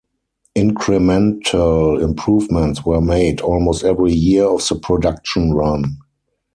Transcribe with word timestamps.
Incremental 0.57 2.01
improvements 2.01 2.83
were 2.83 3.01
made 3.01 3.39
almost 3.39 3.83
every 3.83 4.13
year 4.13 4.45
of 4.45 4.67
the 4.67 4.73
production 4.79 5.53
run. 5.53 5.99